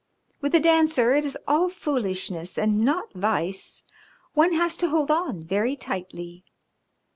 [0.41, 3.83] "With The Dancer it is all foolishness and not vice.
[4.33, 6.43] One has to hold on very tightly.